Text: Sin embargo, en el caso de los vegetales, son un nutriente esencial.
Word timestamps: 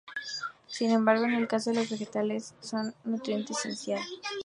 Sin 0.65 0.89
embargo, 0.89 1.25
en 1.25 1.35
el 1.35 1.47
caso 1.47 1.69
de 1.69 1.75
los 1.75 1.91
vegetales, 1.91 2.55
son 2.59 2.95
un 3.05 3.11
nutriente 3.11 3.53
esencial. 3.53 4.01